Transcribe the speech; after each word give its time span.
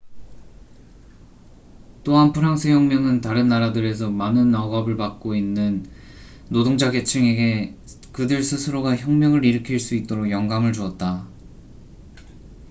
또한 2.03 2.33
프랑스 2.33 2.69
혁명은 2.69 3.21
다른 3.21 3.47
나라들에서 3.47 4.09
많은 4.09 4.55
억압 4.55 4.97
받고 4.97 5.35
있는 5.35 5.85
노동자 6.49 6.89
계층에게 6.89 7.75
그들 8.11 8.41
스스로가 8.41 8.95
혁명을 8.95 9.45
일으킬 9.45 9.79
수 9.79 9.93
있도록 9.93 10.31
영감을 10.31 10.73
주었다 10.73 11.27